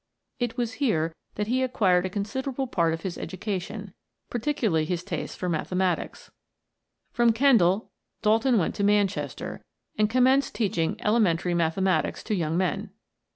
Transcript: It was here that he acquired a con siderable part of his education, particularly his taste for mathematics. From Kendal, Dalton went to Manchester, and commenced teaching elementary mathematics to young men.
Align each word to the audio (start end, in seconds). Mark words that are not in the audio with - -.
It 0.39 0.57
was 0.57 0.73
here 0.81 1.13
that 1.35 1.45
he 1.45 1.61
acquired 1.61 2.07
a 2.07 2.09
con 2.09 2.23
siderable 2.23 2.71
part 2.71 2.91
of 2.95 3.01
his 3.01 3.19
education, 3.19 3.93
particularly 4.31 4.83
his 4.83 5.03
taste 5.03 5.37
for 5.37 5.47
mathematics. 5.47 6.31
From 7.11 7.31
Kendal, 7.31 7.91
Dalton 8.23 8.57
went 8.57 8.73
to 8.73 8.83
Manchester, 8.83 9.63
and 9.99 10.09
commenced 10.09 10.55
teaching 10.55 10.95
elementary 11.01 11.53
mathematics 11.53 12.23
to 12.23 12.33
young 12.33 12.57
men. 12.57 12.89